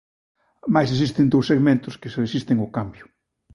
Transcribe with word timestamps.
Mais 0.73 0.89
existen 0.95 1.31
dous 1.33 1.47
segmentos 1.51 1.97
que 2.01 2.11
se 2.11 2.21
resisten 2.25 2.57
ao 2.59 2.73
cambio. 2.77 3.05